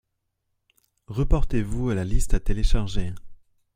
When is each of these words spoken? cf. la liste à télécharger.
cf. 1.13 1.93
la 1.93 2.03
liste 2.03 2.33
à 2.33 2.39
télécharger. 2.39 3.13